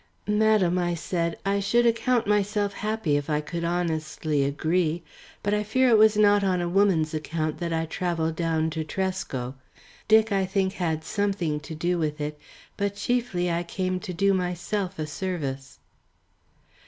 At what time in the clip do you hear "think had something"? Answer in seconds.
10.47-11.59